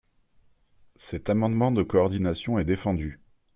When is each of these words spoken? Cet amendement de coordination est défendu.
Cet 0.95 1.29
amendement 1.29 1.71
de 1.71 1.83
coordination 1.83 2.57
est 2.57 2.63
défendu. 2.65 3.19